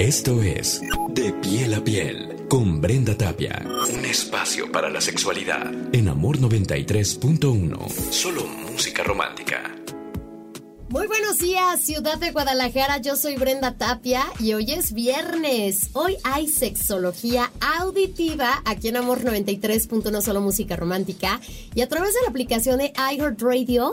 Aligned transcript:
Esto 0.00 0.40
es 0.40 0.80
De 1.10 1.30
piel 1.30 1.74
a 1.74 1.84
piel 1.84 2.46
con 2.48 2.80
Brenda 2.80 3.14
Tapia. 3.18 3.62
Un 3.92 4.02
espacio 4.06 4.72
para 4.72 4.88
la 4.88 4.98
sexualidad 4.98 5.70
en 5.92 6.08
Amor 6.08 6.38
93.1. 6.38 7.86
Solo 8.10 8.46
música 8.46 9.02
romántica. 9.02 9.60
Muy 10.88 11.06
buenos 11.06 11.36
días, 11.38 11.82
ciudad 11.82 12.16
de 12.16 12.30
Guadalajara. 12.30 12.96
Yo 12.96 13.14
soy 13.14 13.36
Brenda 13.36 13.76
Tapia 13.76 14.24
y 14.38 14.54
hoy 14.54 14.72
es 14.72 14.94
viernes. 14.94 15.90
Hoy 15.92 16.16
hay 16.24 16.48
sexología 16.48 17.52
auditiva 17.60 18.62
aquí 18.64 18.88
en 18.88 18.96
Amor 18.96 19.20
93.1 19.20 20.22
Solo 20.22 20.40
Música 20.40 20.76
Romántica 20.76 21.42
y 21.74 21.82
a 21.82 21.88
través 21.90 22.14
de 22.14 22.22
la 22.22 22.30
aplicación 22.30 22.78
de 22.78 22.94
iHeartRadio. 22.96 23.92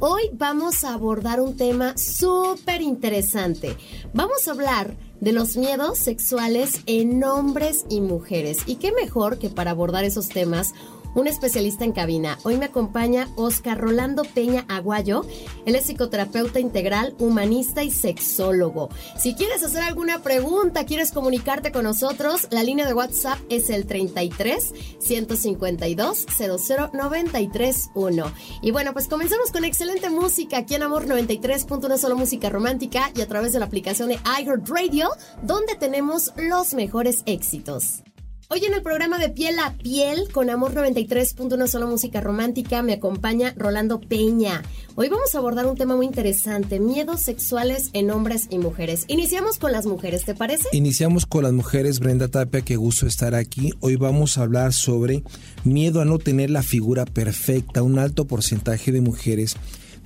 Hoy 0.00 0.24
vamos 0.34 0.84
a 0.84 0.92
abordar 0.92 1.40
un 1.40 1.56
tema 1.56 1.96
súper 1.96 2.82
interesante. 2.82 3.74
Vamos 4.12 4.46
a 4.46 4.50
hablar 4.50 5.05
de 5.20 5.32
los 5.32 5.56
miedos 5.56 5.98
sexuales 5.98 6.80
en 6.86 7.22
hombres 7.24 7.84
y 7.88 8.00
mujeres. 8.00 8.58
Y 8.66 8.76
qué 8.76 8.92
mejor 8.92 9.38
que 9.38 9.50
para 9.50 9.72
abordar 9.72 10.04
esos 10.04 10.28
temas 10.28 10.72
un 11.16 11.26
especialista 11.26 11.84
en 11.84 11.92
cabina. 11.92 12.38
Hoy 12.44 12.58
me 12.58 12.66
acompaña 12.66 13.28
Oscar 13.36 13.80
Rolando 13.80 14.22
Peña 14.22 14.64
Aguayo. 14.68 15.24
Él 15.64 15.74
es 15.74 15.86
psicoterapeuta 15.86 16.60
integral, 16.60 17.16
humanista 17.18 17.82
y 17.82 17.90
sexólogo. 17.90 18.90
Si 19.16 19.34
quieres 19.34 19.62
hacer 19.64 19.82
alguna 19.82 20.22
pregunta, 20.22 20.84
quieres 20.84 21.12
comunicarte 21.12 21.72
con 21.72 21.84
nosotros, 21.84 22.46
la 22.50 22.62
línea 22.62 22.86
de 22.86 22.92
WhatsApp 22.92 23.38
es 23.48 23.70
el 23.70 23.86
33 23.86 24.74
152 24.98 26.26
00931. 26.38 28.32
Y 28.60 28.70
bueno, 28.70 28.92
pues 28.92 29.08
comenzamos 29.08 29.50
con 29.52 29.64
excelente 29.64 30.10
música 30.10 30.58
aquí 30.58 30.74
en 30.74 30.82
Amor 30.82 31.06
93.1 31.06 31.96
solo 31.96 32.16
música 32.16 32.50
romántica 32.50 33.10
y 33.14 33.22
a 33.22 33.26
través 33.26 33.54
de 33.54 33.60
la 33.60 33.64
aplicación 33.64 34.10
de 34.10 34.18
iHeartRadio, 34.38 35.08
donde 35.42 35.76
tenemos 35.76 36.32
los 36.36 36.74
mejores 36.74 37.22
éxitos. 37.24 38.02
Hoy 38.48 38.64
en 38.64 38.74
el 38.74 38.82
programa 38.82 39.18
de 39.18 39.28
Piel 39.28 39.58
a 39.58 39.76
Piel 39.76 40.28
con 40.30 40.50
Amor 40.50 40.72
93.1 40.72 41.66
Solo 41.66 41.88
Música 41.88 42.20
Romántica 42.20 42.80
me 42.80 42.92
acompaña 42.92 43.52
Rolando 43.56 44.00
Peña. 44.00 44.62
Hoy 44.94 45.08
vamos 45.08 45.34
a 45.34 45.38
abordar 45.38 45.66
un 45.66 45.76
tema 45.76 45.96
muy 45.96 46.06
interesante, 46.06 46.78
miedos 46.78 47.22
sexuales 47.22 47.90
en 47.92 48.12
hombres 48.12 48.46
y 48.48 48.58
mujeres. 48.58 49.04
Iniciamos 49.08 49.58
con 49.58 49.72
las 49.72 49.86
mujeres, 49.86 50.24
¿te 50.24 50.36
parece? 50.36 50.68
Iniciamos 50.70 51.26
con 51.26 51.42
las 51.42 51.52
mujeres, 51.52 51.98
Brenda 51.98 52.28
Tapia, 52.28 52.60
qué 52.60 52.76
gusto 52.76 53.08
estar 53.08 53.34
aquí. 53.34 53.72
Hoy 53.80 53.96
vamos 53.96 54.38
a 54.38 54.42
hablar 54.42 54.72
sobre 54.72 55.24
miedo 55.64 56.00
a 56.00 56.04
no 56.04 56.20
tener 56.20 56.50
la 56.50 56.62
figura 56.62 57.04
perfecta. 57.04 57.82
Un 57.82 57.98
alto 57.98 58.28
porcentaje 58.28 58.92
de 58.92 59.00
mujeres, 59.00 59.56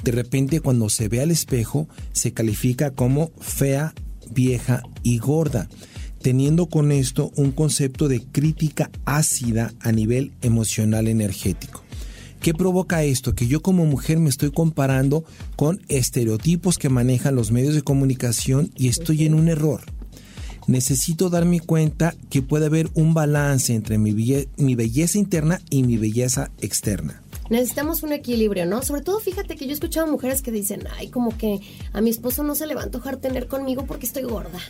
de 0.03 0.13
repente 0.13 0.61
cuando 0.61 0.89
se 0.89 1.09
ve 1.09 1.21
al 1.21 1.31
espejo, 1.31 1.89
se 2.13 2.33
califica 2.33 2.93
como 2.93 3.33
fea, 3.39 3.93
vieja 4.31 4.83
y 5.03 5.19
gorda 5.19 5.69
teniendo 6.23 6.67
con 6.67 6.93
esto 6.93 7.31
un 7.37 7.53
concepto 7.53 8.09
de 8.09 8.23
crítica 8.23 8.91
ácida 9.05 9.73
a 9.81 9.93
nivel 9.93 10.33
emocional 10.43 11.09
energético. 11.09 11.83
¿Qué 12.41 12.55
provoca 12.55 13.03
esto? 13.03 13.35
Que 13.35 13.47
yo 13.47 13.61
como 13.61 13.85
mujer 13.85 14.19
me 14.19 14.31
estoy 14.31 14.51
comparando 14.51 15.25
con 15.57 15.83
estereotipos 15.89 16.79
que 16.79 16.89
manejan 16.89 17.35
los 17.35 17.51
medios 17.51 17.75
de 17.75 17.83
comunicación 17.83 18.71
y 18.77 18.89
estoy 18.89 19.27
en 19.27 19.35
un 19.35 19.49
error. 19.49 19.83
Necesito 20.67 21.29
darme 21.29 21.61
cuenta 21.61 22.15
que 22.31 22.41
puede 22.41 22.67
haber 22.67 22.89
un 22.95 23.13
balance 23.13 23.75
entre 23.75 23.99
mi, 23.99 24.13
belleza 24.75 25.19
interna 25.19 25.61
y 25.69 25.83
mi 25.83 25.97
belleza 25.97 26.51
externa 26.61 27.23
necesitamos 27.51 28.05
un 28.05 28.13
equilibrio, 28.13 28.65
¿no? 28.65 28.81
Sobre 28.81 29.01
todo, 29.01 29.19
fíjate 29.19 29.57
que 29.57 29.65
yo 29.65 29.73
he 29.73 29.75
escuchado 29.75 30.07
mujeres 30.07 30.41
que 30.41 30.53
dicen, 30.53 30.85
ay, 30.97 31.09
como 31.09 31.37
que 31.37 31.61
a 31.93 32.01
mi 32.01 32.09
esposo 32.09 32.45
no 32.45 32.55
se 32.55 32.65
le 32.69 32.77
va 32.77 32.83
a 32.83 32.85
antojar 32.85 33.17
tener 33.17 33.49
conmigo 33.49 33.87
porque 33.87 34.07
estoy 34.07 34.23
gorda. 34.23 34.61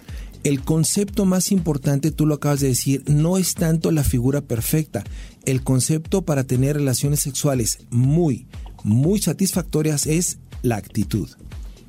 El 0.51 0.65
concepto 0.65 1.27
más 1.27 1.53
importante, 1.53 2.11
tú 2.11 2.27
lo 2.27 2.35
acabas 2.35 2.59
de 2.59 2.67
decir, 2.67 3.05
no 3.07 3.39
es 3.39 3.55
tanto 3.55 3.93
la 3.93 4.03
figura 4.03 4.41
perfecta. 4.41 5.05
El 5.45 5.63
concepto 5.63 6.23
para 6.23 6.43
tener 6.43 6.75
relaciones 6.75 7.21
sexuales 7.21 7.79
muy, 7.89 8.49
muy 8.83 9.21
satisfactorias 9.21 10.09
es 10.09 10.39
la 10.63 10.75
actitud. 10.75 11.29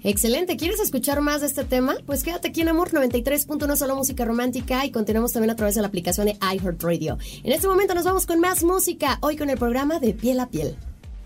Excelente. 0.04 0.58
¿Quieres 0.58 0.80
escuchar 0.80 1.22
más 1.22 1.42
de 1.42 1.48
este 1.48 1.64
tema? 1.64 1.96
Pues 2.06 2.22
quédate 2.22 2.50
aquí 2.50 2.62
en 2.62 2.68
Amor 2.68 2.92
93.1 2.92 3.76
Solo 3.78 3.96
Música 3.96 4.26
Romántica 4.26 4.86
y 4.86 4.92
continuamos 4.92 5.32
también 5.34 5.50
a 5.50 5.56
través 5.56 5.74
de 5.74 5.82
la 5.82 5.88
aplicación 5.88 6.28
de 6.28 6.38
iHeartRadio. 6.54 7.18
En 7.44 7.54
este 7.54 7.68
momento 7.68 7.96
nos 7.96 8.06
vamos 8.06 8.28
con 8.28 8.40
más 8.40 8.64
música, 8.64 9.18
hoy 9.22 9.38
con 9.38 9.50
el 9.50 9.58
programa 9.58 9.98
de 9.98 10.14
Piel 10.14 10.40
a 10.40 10.50
Piel. 10.50 10.78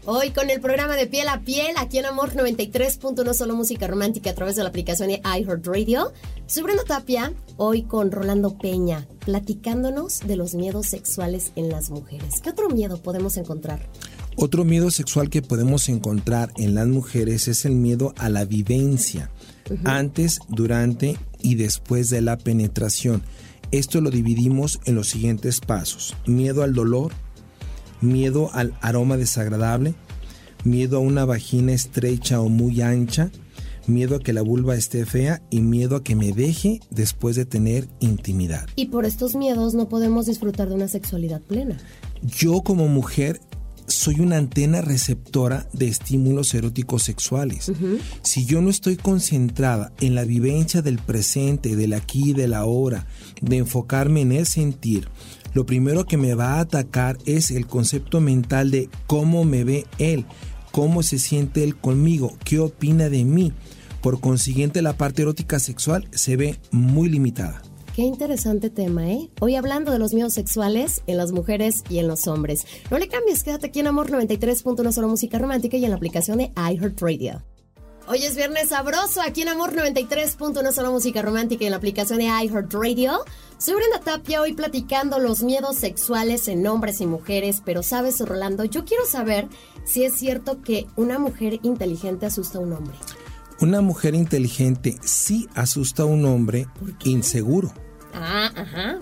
Hoy 0.08 0.30
con 0.30 0.52
el 0.52 0.62
programa 0.62 0.96
de 0.96 1.08
Piel 1.08 1.28
a 1.28 1.42
Piel, 1.42 1.74
aquí 1.78 1.98
en 1.98 2.06
Amor 2.06 2.32
93.1 2.36 3.34
Solo 3.34 3.56
Música 3.56 3.88
Romántica 3.88 4.30
a 4.30 4.36
través 4.36 4.56
de 4.56 4.62
la 4.62 4.70
aplicación 4.70 5.08
de 5.08 5.20
iHeartRadio. 5.24 6.14
Soy 6.46 6.62
Brenda 6.62 6.84
Tapia, 6.84 7.34
hoy 7.58 7.82
con 7.82 8.12
Rolando 8.12 8.56
Peña, 8.56 9.08
platicándonos 9.26 10.20
de 10.20 10.36
los 10.36 10.54
miedos 10.54 10.86
sexuales 10.86 11.54
en 11.56 11.70
las 11.70 11.90
mujeres. 11.90 12.40
¿Qué 12.44 12.52
otro 12.52 12.70
miedo 12.70 13.02
podemos 13.02 13.36
encontrar? 13.38 13.90
Otro 14.36 14.64
miedo 14.64 14.92
sexual 14.92 15.32
que 15.32 15.42
podemos 15.42 15.90
encontrar 15.90 16.52
en 16.58 16.76
las 16.76 16.86
mujeres 16.86 17.48
es 17.48 17.66
el 17.66 17.74
miedo 17.74 18.14
a 18.20 18.30
la 18.30 18.46
vivencia, 18.46 19.32
antes, 19.86 20.38
durante 20.50 21.18
y 21.42 21.56
después 21.56 22.12
de 22.12 22.22
la 22.22 22.38
penetración. 22.38 23.24
Esto 23.72 24.02
lo 24.02 24.12
dividimos 24.12 24.80
en 24.86 24.94
los 24.94 25.08
siguientes 25.08 25.62
pasos. 25.62 26.16
Miedo 26.28 26.62
al 26.62 26.76
dolor, 26.76 27.12
miedo 28.02 28.50
al 28.54 28.74
aroma 28.82 29.18
desagradable, 29.18 29.96
miedo 30.64 30.98
a 30.98 31.02
una 31.02 31.26
vagina 31.26 31.74
estrecha 31.74 32.42
o 32.42 32.50
muy 32.50 32.82
ancha, 32.82 33.32
miedo 33.88 34.16
a 34.16 34.20
que 34.20 34.34
la 34.34 34.42
vulva 34.42 34.76
esté 34.76 35.06
fea 35.06 35.42
y 35.50 35.62
miedo 35.62 35.96
a 35.96 36.04
que 36.04 36.16
me 36.16 36.32
deje 36.32 36.80
después 36.90 37.36
de 37.36 37.46
tener 37.46 37.88
intimidad. 38.00 38.68
Y 38.76 38.88
por 38.88 39.06
estos 39.06 39.36
miedos 39.36 39.74
no 39.74 39.88
podemos 39.90 40.26
disfrutar 40.26 40.70
de 40.70 40.76
una 40.76 40.88
sexualidad 40.88 41.42
plena. 41.42 41.78
Yo 42.24 42.62
como 42.62 42.88
mujer 42.88 43.40
soy 43.88 44.20
una 44.20 44.38
antena 44.38 44.82
receptora 44.82 45.68
de 45.74 45.88
estímulos 45.88 46.54
eróticos 46.54 47.04
sexuales. 47.04 47.72
Si 48.24 48.46
yo 48.46 48.62
no 48.62 48.70
estoy 48.70 48.98
concentrada 48.98 49.94
en 50.00 50.16
la 50.16 50.24
vivencia 50.24 50.82
del 50.82 50.98
presente, 50.98 51.76
del 51.76 51.94
aquí 51.94 52.32
y 52.32 52.34
del 52.34 52.54
ahora, 52.54 53.06
de 53.42 53.58
enfocarme 53.58 54.22
en 54.22 54.32
el 54.32 54.46
sentir, 54.48 55.08
lo 55.56 55.66
primero 55.66 56.06
que 56.06 56.18
me 56.18 56.36
va 56.36 56.56
a 56.56 56.60
atacar 56.60 57.18
es 57.26 57.50
el 57.50 57.66
concepto 57.66 58.20
mental 58.20 58.72
de 58.72 58.90
cómo 59.08 59.46
me 59.46 59.64
ve 59.64 59.86
él, 60.00 60.26
cómo 60.72 61.02
se 61.02 61.18
siente 61.18 61.64
él 61.64 61.78
conmigo, 61.78 62.38
qué 62.44 62.60
opina 62.60 63.08
de 63.08 63.24
mí. 63.24 63.54
Por 64.02 64.20
consiguiente, 64.20 64.82
la 64.82 64.98
parte 64.98 65.22
erótica 65.22 65.60
sexual 65.60 66.10
se 66.12 66.36
ve 66.36 66.60
muy 66.72 67.08
limitada. 67.08 67.62
Qué 67.96 68.02
interesante 68.02 68.70
tema, 68.70 69.10
¿eh? 69.10 69.30
Hoy 69.40 69.56
hablando 69.56 69.94
de 69.94 70.00
los 70.00 70.14
miedos 70.14 70.34
sexuales 70.34 71.02
en 71.08 71.16
las 71.16 71.32
mujeres 71.32 71.86
y 71.90 72.00
en 72.00 72.10
los 72.10 72.28
hombres. 72.28 72.66
No 72.92 73.00
le 73.00 73.08
cambies, 73.08 73.42
quédate 73.42 73.68
aquí 73.68 73.80
en 73.80 73.88
Amor 73.88 74.12
93.1 74.12 74.92
Solo 74.92 75.08
Música 75.08 75.40
Romántica 75.40 75.78
y 75.78 75.86
en 75.86 75.92
la 75.92 75.96
aplicación 75.96 76.40
de 76.40 76.52
iHeartRadio. 76.58 77.42
Hoy 78.08 78.24
es 78.24 78.36
viernes 78.36 78.70
sabroso 78.70 79.20
aquí 79.20 79.42
en 79.42 79.48
Amor 79.48 79.74
93.1 79.74 80.72
Solo 80.72 80.92
Música 80.92 81.24
Romántica 81.24 81.64
y 81.64 81.68
en 81.68 81.72
la 81.72 81.78
aplicación 81.78 82.20
de 82.20 82.26
iHeartRadio. 82.26 83.26
Soy 83.58 83.74
Brenda 83.74 84.00
Tapia 84.00 84.42
hoy 84.42 84.54
platicando 84.54 85.18
los 85.18 85.42
miedos 85.42 85.78
sexuales 85.78 86.48
en 86.48 86.68
hombres 86.68 87.02
y 87.02 87.08
mujeres, 87.08 87.64
pero 87.66 87.82
sabes, 87.82 88.20
Rolando, 88.20 88.64
yo 88.64 88.86
quiero 88.86 89.08
saber 89.08 89.48
si 89.86 90.04
es 90.04 90.14
cierto 90.14 90.62
que 90.62 90.86
una 90.96 91.18
mujer 91.18 91.60
inteligente 91.64 92.28
asusta 92.28 92.60
a 92.60 92.62
un 92.62 92.74
hombre. 92.74 92.96
Una 93.60 93.82
mujer 93.82 94.14
inteligente 94.14 95.00
sí 95.02 95.50
asusta 95.56 96.04
a 96.04 96.06
un 96.06 96.26
hombre 96.26 96.68
inseguro. 97.06 97.74
Ah, 98.14 98.52
ajá. 98.56 99.00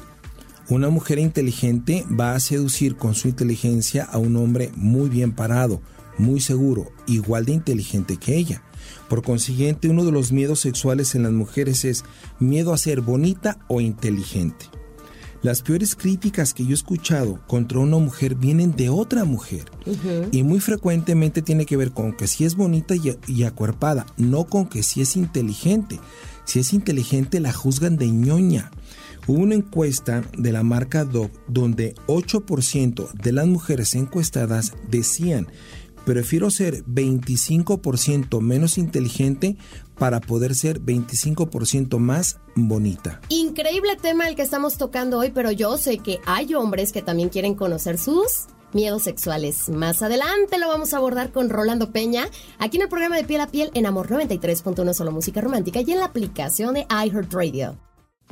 Una 0.70 0.88
mujer 0.88 1.20
inteligente 1.20 2.06
va 2.10 2.36
a 2.36 2.40
seducir 2.40 2.96
con 2.96 3.16
su 3.16 3.28
inteligencia 3.28 4.06
a 4.06 4.18
un 4.18 4.38
hombre 4.38 4.72
muy 4.78 5.10
bien 5.10 5.34
parado, 5.34 5.82
muy 6.18 6.40
seguro, 6.40 6.94
igual 7.06 7.44
de 7.44 7.52
inteligente 7.52 8.16
que 8.16 8.38
ella. 8.38 8.64
Por 9.10 9.22
consiguiente, 9.22 9.90
uno 9.90 10.06
de 10.06 10.12
los 10.12 10.32
miedos 10.32 10.60
sexuales 10.60 11.16
en 11.16 11.24
las 11.24 11.32
mujeres 11.32 11.86
es 11.86 12.04
miedo 12.40 12.74
a 12.74 12.78
ser 12.78 13.02
bonita 13.02 13.60
o 13.68 13.82
inteligente. 13.82 14.66
Las 15.44 15.62
peores 15.62 15.96
críticas 15.96 16.54
que 16.54 16.64
yo 16.64 16.72
he 16.72 16.74
escuchado 16.74 17.42
contra 17.48 17.80
una 17.80 17.98
mujer 17.98 18.36
vienen 18.36 18.78
de 18.78 18.88
otra 18.88 19.26
mujer 19.26 19.66
y 20.32 20.42
muy 20.42 20.62
frecuentemente 20.62 21.42
tiene 21.42 21.66
que 21.66 21.76
ver 21.76 21.92
con 21.92 22.14
que 22.14 22.28
si 22.28 22.46
es 22.46 22.56
bonita 22.56 22.96
y, 22.96 23.18
y 23.28 23.44
acuerpada, 23.44 24.06
no 24.16 24.46
con 24.46 24.68
que 24.68 24.84
si 24.84 25.02
es 25.02 25.18
inteligente. 25.18 26.00
Si 26.46 26.60
es 26.60 26.72
inteligente 26.72 27.42
la 27.42 27.52
juzgan 27.52 27.98
de 27.98 28.08
ñoña. 28.08 28.72
Hubo 29.28 29.40
una 29.40 29.56
encuesta 29.56 30.24
de 30.38 30.52
la 30.54 30.64
marca 30.64 31.04
Dove 31.04 31.32
donde 31.48 31.96
8% 32.08 33.12
de 33.12 33.32
las 33.34 33.48
mujeres 33.48 33.96
encuestadas 33.96 34.74
decían, 34.90 35.48
prefiero 36.06 36.50
ser 36.50 36.84
25% 36.86 38.42
menos 38.42 38.78
inteligente 38.78 39.58
para 39.98 40.20
poder 40.20 40.56
ser 40.56 40.82
25% 40.82 41.98
más 41.98 42.40
bonita. 42.56 43.22
Increíble 43.30 43.96
tema 44.02 44.28
el 44.28 44.36
que 44.36 44.42
estamos 44.42 44.78
tocando 44.78 45.20
hoy, 45.20 45.32
pero 45.32 45.52
yo 45.52 45.78
sé 45.78 46.00
que 46.00 46.20
hay 46.26 46.54
hombres 46.56 46.92
que 46.92 47.02
también 47.02 47.30
quieren 47.30 47.56
conocer 47.56 47.98
sus 47.98 48.48
miedos 48.74 49.04
sexuales. 49.04 49.70
Más 49.70 50.02
adelante 50.02 50.58
lo 50.58 50.68
vamos 50.68 50.94
a 50.94 50.98
abordar 50.98 51.32
con 51.32 51.50
Rolando 51.50 51.92
Peña, 51.92 52.26
aquí 52.60 52.78
en 52.78 52.84
el 52.84 52.90
programa 52.90 53.18
de 53.18 53.24
Piel 53.24 53.42
a 53.42 53.48
Piel 53.48 53.72
en 53.74 53.86
Amor 53.86 54.10
93.1 54.10 54.94
Solo 54.94 55.12
Música 55.12 55.42
Romántica 55.42 55.82
y 55.82 55.92
en 55.92 56.00
la 56.00 56.06
aplicación 56.06 56.74
de 56.74 56.88
iHeartRadio. 56.90 57.78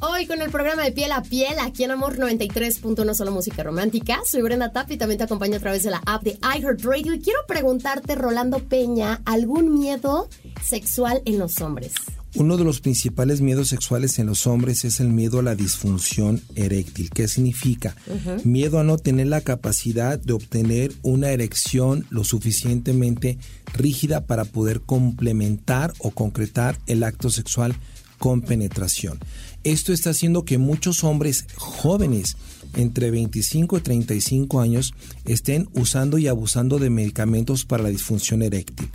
Hoy 0.04 0.26
con 0.26 0.42
el 0.42 0.50
programa 0.50 0.84
de 0.84 0.92
piel 0.92 1.12
a 1.12 1.22
piel, 1.22 1.60
aquí 1.62 1.84
en 1.84 1.92
Amor 1.92 2.18
93.1 2.18 3.14
Solo 3.14 3.32
Música 3.32 3.62
Romántica. 3.62 4.20
Soy 4.26 4.42
Brenda 4.42 4.72
Tapia 4.72 4.96
y 4.96 4.98
también 4.98 5.20
te 5.20 5.26
acompaño 5.26 5.58
a 5.58 5.60
través 5.60 5.84
de 5.84 5.92
la 5.92 6.02
app 6.08 6.24
de 6.24 6.40
iHeartRadio. 6.42 7.14
Y 7.14 7.20
quiero 7.20 7.40
preguntarte, 7.48 8.16
Rolando 8.16 8.58
Peña, 8.68 9.22
¿algún 9.26 9.78
miedo 9.78 10.28
sexual 10.64 11.22
en 11.26 11.38
los 11.38 11.62
hombres? 11.62 11.94
Uno 12.34 12.58
de 12.58 12.64
los 12.64 12.80
principales 12.80 13.42
miedos 13.42 13.68
sexuales 13.68 14.18
en 14.18 14.26
los 14.26 14.48
hombres 14.48 14.86
es 14.86 15.02
el 15.02 15.10
miedo 15.10 15.38
a 15.38 15.44
la 15.44 15.54
disfunción 15.54 16.42
eréctil. 16.56 17.12
¿Qué 17.12 17.28
significa? 17.28 17.96
Miedo 18.44 18.80
a 18.80 18.84
no 18.84 18.98
tener 18.98 19.28
la 19.28 19.42
capacidad 19.42 20.18
de 20.18 20.34
obtener 20.34 20.94
una 21.04 21.30
erección 21.30 22.08
lo 22.10 22.24
suficientemente 22.24 23.38
rígida 23.74 24.26
para 24.26 24.46
poder 24.46 24.82
complementar 24.82 25.94
o 26.00 26.10
concretar 26.10 26.80
el 26.88 27.04
acto 27.04 27.30
sexual 27.30 27.76
con 28.22 28.42
penetración. 28.42 29.18
Esto 29.64 29.92
está 29.92 30.12
haciendo 30.12 30.46
que 30.46 30.60
muchos 30.60 31.04
hombres 31.04 31.46
jóvenes 31.58 32.38
entre 32.76 33.10
25 33.10 33.78
y 33.78 33.82
35 33.82 34.62
años 34.62 34.94
estén 35.26 35.68
usando 35.74 36.20
y 36.20 36.28
abusando 36.28 36.78
de 36.78 36.92
medicamentos 36.92 37.66
para 37.66 37.82
la 37.82 37.90
disfunción 37.90 38.44
eréctil. 38.44 38.90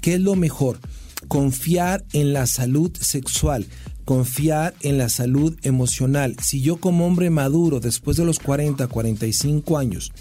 ¿Qué 0.00 0.14
es 0.14 0.20
lo 0.20 0.34
mejor? 0.34 0.78
confiar 1.28 2.04
en 2.12 2.32
la 2.32 2.46
salud 2.46 2.92
sexual, 3.00 3.66
confiar 4.04 4.74
en 4.82 4.98
la 4.98 5.08
salud 5.08 5.56
emocional. 5.62 6.36
Si 6.42 6.60
yo 6.60 6.76
como 6.76 7.06
hombre 7.06 7.30
maduro, 7.30 7.80
después 7.80 8.16
de 8.16 8.24
los 8.24 8.38
40, 8.38 8.86
45 8.86 9.78
años, 9.78 10.12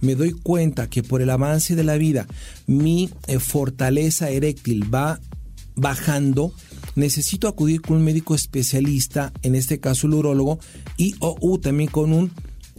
me 0.00 0.14
doy 0.14 0.32
cuenta 0.32 0.88
que 0.88 1.02
por 1.02 1.22
el 1.22 1.30
avance 1.30 1.76
de 1.76 1.84
la 1.84 1.96
vida 1.96 2.26
mi 2.66 3.10
eh, 3.26 3.38
fortaleza 3.38 4.30
eréctil 4.30 4.92
va 4.92 5.20
bajando, 5.76 6.52
necesito 6.94 7.48
acudir 7.48 7.80
con 7.80 7.98
un 7.98 8.04
médico 8.04 8.34
especialista, 8.34 9.32
en 9.42 9.54
este 9.54 9.80
caso 9.80 10.06
el 10.06 10.14
urólogo, 10.14 10.58
y 10.96 11.14
o 11.20 11.58
también 11.60 11.90
con 11.90 12.12
un 12.12 12.30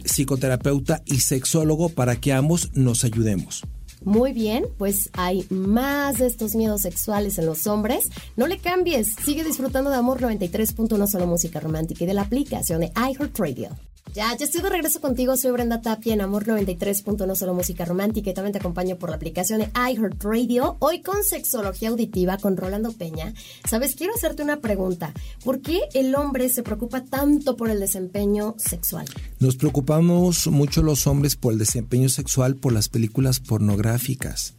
psicoterapeuta 0.04 1.02
y 1.04 1.20
sexólogo 1.20 1.88
para 1.88 2.16
que 2.16 2.32
ambos 2.32 2.70
nos 2.74 3.04
ayudemos. 3.04 3.62
Muy 4.04 4.32
bien, 4.32 4.64
pues 4.78 5.10
hay 5.12 5.46
más 5.48 6.18
de 6.18 6.26
estos 6.26 6.56
miedos 6.56 6.82
sexuales 6.82 7.38
en 7.38 7.46
los 7.46 7.66
hombres. 7.68 8.10
No 8.36 8.48
le 8.48 8.58
cambies, 8.58 9.14
sigue 9.24 9.44
disfrutando 9.44 9.90
de 9.90 9.96
Amor 9.96 10.20
93.1 10.20 11.06
solo 11.06 11.26
música 11.26 11.60
romántica 11.60 12.02
y 12.02 12.06
de 12.08 12.14
la 12.14 12.22
aplicación 12.22 12.80
de 12.80 12.92
iHeartRadio. 12.96 13.70
Ya, 14.14 14.36
ya 14.36 14.44
estoy 14.44 14.60
de 14.60 14.68
regreso 14.68 15.00
contigo. 15.00 15.38
Soy 15.38 15.52
Brenda 15.52 15.80
Tapia 15.80 16.12
en 16.12 16.20
Amor 16.20 16.44
93.1 16.44 17.34
Solo 17.34 17.54
Música 17.54 17.86
Romántica 17.86 18.28
y 18.28 18.34
también 18.34 18.52
te 18.52 18.58
acompaño 18.58 18.96
por 18.96 19.08
la 19.08 19.16
aplicación 19.16 19.60
de 19.60 19.70
iHeartRadio. 19.74 20.76
Hoy 20.80 21.00
con 21.00 21.24
Sexología 21.24 21.88
Auditiva 21.88 22.36
con 22.36 22.58
Rolando 22.58 22.92
Peña. 22.92 23.32
Sabes, 23.66 23.94
quiero 23.94 24.12
hacerte 24.14 24.42
una 24.42 24.60
pregunta. 24.60 25.14
¿Por 25.42 25.62
qué 25.62 25.80
el 25.94 26.14
hombre 26.14 26.50
se 26.50 26.62
preocupa 26.62 27.02
tanto 27.02 27.56
por 27.56 27.70
el 27.70 27.80
desempeño 27.80 28.54
sexual? 28.58 29.06
Nos 29.40 29.56
preocupamos 29.56 30.46
mucho 30.46 30.82
los 30.82 31.06
hombres 31.06 31.36
por 31.36 31.54
el 31.54 31.58
desempeño 31.58 32.10
sexual 32.10 32.56
por 32.56 32.74
las 32.74 32.90
películas 32.90 33.40
pornográficas. 33.40 34.52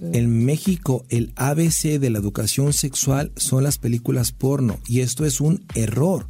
En 0.00 0.44
México, 0.44 1.06
el 1.10 1.32
ABC 1.36 2.00
de 2.00 2.10
la 2.10 2.18
educación 2.18 2.72
sexual 2.72 3.30
son 3.36 3.62
las 3.62 3.78
películas 3.78 4.32
porno 4.32 4.80
y 4.88 5.00
esto 5.00 5.24
es 5.24 5.40
un 5.40 5.64
error 5.76 6.26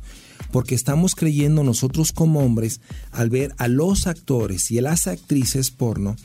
porque 0.53 0.75
estamos 0.75 1.15
creyendo 1.15 1.63
nosotros 1.63 2.13
como 2.13 2.41
hombres 2.41 2.81
al 3.13 3.31
ver 3.31 3.55
a 3.59 3.69
los 3.69 4.07
actores 4.07 4.71
y 4.71 4.79
a 4.79 4.83
las 4.83 5.07
actrices 5.07 5.71
porno 5.71 6.17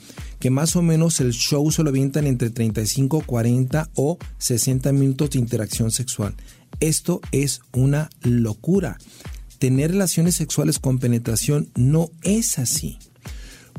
que 0.42 0.50
más 0.50 0.76
o 0.76 0.82
menos 0.82 1.22
el 1.22 1.32
show 1.32 1.72
se 1.72 1.84
lo 1.84 1.90
avientan 1.90 2.26
entre 2.26 2.50
35, 2.50 3.22
40 3.26 3.90
o 3.94 4.18
60 4.40 4.92
minutos 4.92 5.30
de 5.30 5.40
interacción 5.40 5.92
sexual. 5.92 6.36
Esto 6.80 7.22
es 7.32 7.62
una 7.72 8.10
locura. 8.24 8.98
Tener 9.60 9.92
relaciones 9.92 10.36
sexuales 10.36 10.80
con 10.80 10.98
penetración 10.98 11.70
no 11.76 12.10
es 12.24 12.58
así. 12.58 12.98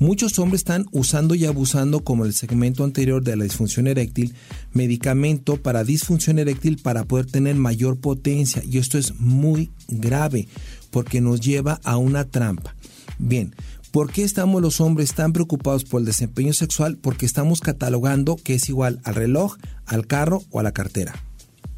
Muchos 0.02 0.36
hombres 0.40 0.62
están 0.62 0.86
usando 0.90 1.36
y 1.36 1.44
abusando, 1.44 2.02
como 2.02 2.24
el 2.24 2.34
segmento 2.34 2.82
anterior 2.82 3.22
de 3.22 3.36
la 3.36 3.44
disfunción 3.44 3.86
eréctil, 3.86 4.34
medicamento 4.72 5.62
para 5.62 5.84
disfunción 5.84 6.40
eréctil 6.40 6.78
para 6.78 7.04
poder 7.04 7.26
tener 7.26 7.54
mayor 7.54 8.00
potencia. 8.00 8.64
Y 8.68 8.78
esto 8.78 8.98
es 8.98 9.20
muy 9.20 9.70
grave 9.86 10.48
porque 10.90 11.20
nos 11.20 11.40
lleva 11.40 11.80
a 11.84 11.98
una 11.98 12.24
trampa. 12.24 12.74
Bien, 13.20 13.54
¿Por 13.92 14.10
qué 14.10 14.24
estamos 14.24 14.60
los 14.60 14.80
hombres 14.80 15.14
tan 15.14 15.32
preocupados 15.32 15.84
por 15.84 16.00
el 16.00 16.06
desempeño 16.06 16.52
sexual? 16.52 16.96
Porque 16.96 17.26
estamos 17.26 17.60
catalogando 17.60 18.36
que 18.36 18.54
es 18.54 18.70
igual 18.70 19.00
al 19.04 19.14
reloj, 19.14 19.56
al 19.86 20.06
carro 20.08 20.42
o 20.50 20.58
a 20.58 20.62
la 20.62 20.72
cartera. 20.72 21.14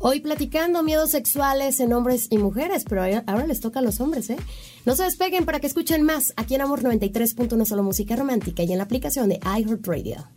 Hoy 0.06 0.20
platicando 0.20 0.82
miedos 0.82 1.12
sexuales 1.12 1.80
en 1.80 1.94
hombres 1.94 2.26
y 2.28 2.36
mujeres, 2.36 2.84
pero 2.86 3.04
ahora 3.26 3.46
les 3.46 3.60
toca 3.60 3.78
a 3.78 3.82
los 3.82 4.00
hombres, 4.00 4.28
¿eh? 4.28 4.36
No 4.84 4.94
se 4.96 5.04
despeguen 5.04 5.46
para 5.46 5.60
que 5.60 5.66
escuchen 5.66 6.02
más 6.02 6.34
aquí 6.36 6.54
en 6.54 6.60
Amor 6.60 6.82
93.1 6.82 7.64
Solo 7.64 7.82
Música 7.82 8.14
Romántica 8.14 8.62
y 8.64 8.70
en 8.70 8.76
la 8.76 8.84
aplicación 8.84 9.30
de 9.30 9.40
iHeartRadio. 9.42 10.28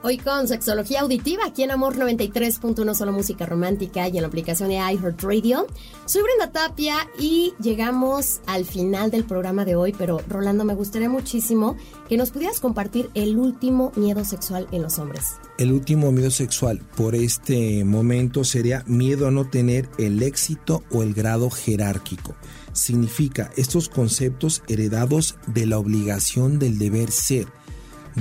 Hoy 0.00 0.16
con 0.16 0.46
Sexología 0.46 1.00
Auditiva, 1.00 1.46
aquí 1.46 1.64
en 1.64 1.72
Amor 1.72 1.96
93.1 1.96 2.94
Solo 2.94 3.10
Música 3.10 3.46
Romántica 3.46 4.06
y 4.06 4.16
en 4.16 4.22
la 4.22 4.28
aplicación 4.28 4.68
de 4.68 4.76
iHeartRadio. 4.76 5.66
Soy 6.06 6.22
Brenda 6.22 6.52
Tapia 6.52 7.08
y 7.18 7.52
llegamos 7.60 8.40
al 8.46 8.64
final 8.64 9.10
del 9.10 9.24
programa 9.24 9.64
de 9.64 9.74
hoy, 9.74 9.92
pero 9.98 10.20
Rolando, 10.28 10.64
me 10.64 10.76
gustaría 10.76 11.08
muchísimo 11.08 11.76
que 12.08 12.16
nos 12.16 12.30
pudieras 12.30 12.60
compartir 12.60 13.10
el 13.14 13.38
último 13.38 13.90
miedo 13.96 14.24
sexual 14.24 14.68
en 14.70 14.82
los 14.82 15.00
hombres. 15.00 15.34
El 15.58 15.72
último 15.72 16.12
miedo 16.12 16.30
sexual 16.30 16.80
por 16.96 17.16
este 17.16 17.84
momento 17.84 18.44
sería 18.44 18.84
miedo 18.86 19.26
a 19.26 19.32
no 19.32 19.50
tener 19.50 19.88
el 19.98 20.22
éxito 20.22 20.84
o 20.92 21.02
el 21.02 21.12
grado 21.12 21.50
jerárquico. 21.50 22.36
Significa 22.72 23.50
estos 23.56 23.88
conceptos 23.88 24.62
heredados 24.68 25.34
de 25.48 25.66
la 25.66 25.78
obligación 25.78 26.60
del 26.60 26.78
deber 26.78 27.10
ser 27.10 27.57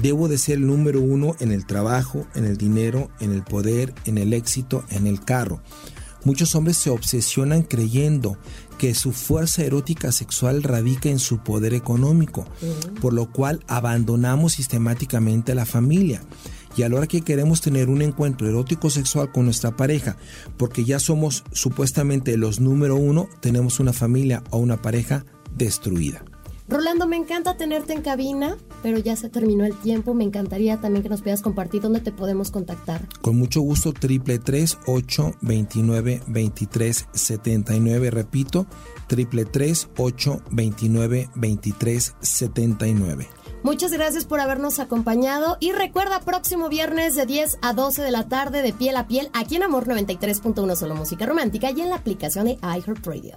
Debo 0.02 0.28
de 0.28 0.38
ser 0.38 0.58
el 0.58 0.68
número 0.68 1.02
uno 1.02 1.36
en 1.40 1.52
el 1.52 1.66
trabajo, 1.66 2.28
en 2.36 2.46
el 2.46 2.58
dinero, 2.58 3.10
en 3.20 3.32
el 3.32 3.44
poder, 3.44 3.94
en 4.06 4.18
el 4.18 4.34
éxito, 4.34 4.84
en 4.90 5.08
el 5.08 5.24
carro. 5.24 5.62
Muchos 6.24 6.56
hombres 6.56 6.78
se 6.78 6.90
obsesionan 6.90 7.64
creyendo 7.64 8.38
que 8.78 8.94
su 8.94 9.12
fuerza 9.12 9.64
erótica 9.64 10.12
sexual 10.12 10.62
radica 10.62 11.10
en 11.10 11.20
su 11.20 11.40
poder 11.40 11.74
económico, 11.74 12.46
por 13.02 13.14
lo 13.14 13.32
cual 13.32 13.64
abandonamos 13.68 14.54
sistemáticamente 14.54 15.54
a 15.54 15.56
la 15.56 15.66
familia. 15.66 16.22
Y 16.76 16.84
a 16.84 16.90
la 16.90 16.98
hora 16.98 17.08
que 17.08 17.22
queremos 17.22 17.62
tener 17.62 17.90
un 17.90 18.04
encuentro 18.04 18.48
erótico 18.48 18.92
sexual 18.92 19.32
con 19.32 19.46
nuestra 19.46 19.76
pareja, 19.76 20.18
porque 20.58 20.86
ya 20.86 21.00
somos 21.00 21.44
supuestamente 21.52 22.38
los 22.38 22.60
número 22.60 22.98
uno, 22.98 23.30
tenemos 23.40 23.80
una 23.80 23.94
familia 23.94 24.44
o 24.52 24.58
una 24.58 24.80
pareja 24.80 25.26
destruida. 25.56 26.24
Rolando, 26.70 27.08
me 27.08 27.16
encanta 27.16 27.56
tenerte 27.56 27.94
en 27.94 28.02
cabina, 28.02 28.58
pero 28.84 28.98
ya 28.98 29.16
se 29.16 29.30
terminó 29.30 29.64
el 29.64 29.74
tiempo. 29.80 30.14
Me 30.14 30.26
encantaría 30.26 30.82
también 30.82 31.02
que 31.02 31.10
nos 31.10 31.22
puedas 31.22 31.42
compartir 31.42 31.82
dónde 31.82 32.02
te 32.02 32.12
podemos 32.12 32.52
contactar. 32.52 33.08
Con 33.22 33.38
mucho 33.38 33.62
gusto, 33.62 33.94
triple 33.94 34.38
tres 34.38 34.78
ocho 34.86 35.34
veintinueve 35.42 36.22
veintitrés 36.28 37.08
setenta 37.14 37.74
y 37.74 37.80
nueve. 37.80 38.12
Repito, 38.12 38.68
triple 39.08 39.46
tres 39.46 39.90
ocho 39.98 40.42
veintinueve 40.52 41.30
veintitrés 41.36 42.16
setenta 42.22 42.86
y 42.86 42.94
nueve. 42.94 43.30
Muchas 43.64 43.92
gracias 43.92 44.26
por 44.26 44.40
habernos 44.40 44.80
acompañado 44.80 45.58
y 45.60 45.72
recuerda 45.72 46.20
próximo 46.22 46.70
viernes 46.70 47.16
de 47.16 47.26
10 47.26 47.58
a 47.62 47.74
12 47.74 48.04
de 48.04 48.12
la 48.12 48.30
tarde 48.30 48.62
de 48.62 48.72
piel 48.72 48.96
a 48.96 49.08
piel 49.08 49.30
aquí 49.34 49.56
en 49.56 49.64
Amor 49.64 49.88
93.1 49.88 50.76
Solo 50.76 50.96
Música 50.96 51.26
Romántica 51.26 51.72
y 51.72 51.82
en 51.82 51.90
la 51.90 51.96
aplicación 51.96 52.46
de 52.46 52.60
iHeartRadio. 52.62 53.36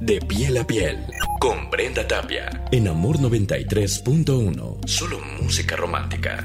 De 0.00 0.20
piel 0.20 0.56
a 0.58 0.66
piel 0.66 1.06
con 1.40 1.70
Brenda 1.70 2.06
Tapia 2.06 2.64
en 2.70 2.88
Amor 2.88 3.18
93.1 3.18 4.86
Solo 4.86 5.20
Música 5.40 5.76
Romántica. 5.76 6.44